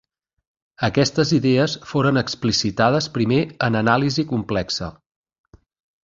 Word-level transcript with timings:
Aquestes 0.85 1.33
idees 1.37 1.75
foren 1.89 2.19
explicitades 2.21 3.09
primer 3.17 3.39
en 3.67 3.77
anàlisi 3.81 4.25
complexa. 4.33 4.89